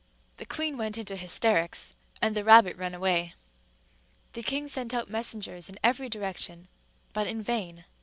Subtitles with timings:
[0.37, 1.93] The queen went into hysterics;
[2.23, 3.35] and the rabbit ran away.
[4.33, 6.69] The king sent out messengers in every direction,
[7.13, 7.85] but in vain.